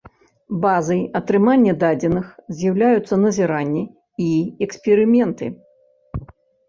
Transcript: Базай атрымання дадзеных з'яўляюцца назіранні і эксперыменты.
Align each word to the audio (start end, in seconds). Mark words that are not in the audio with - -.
Базай 0.61 1.01
атрымання 1.19 1.73
дадзеных 1.83 2.25
з'яўляюцца 2.59 3.13
назіранні 3.25 3.83
і 4.29 4.31
эксперыменты. 4.67 5.45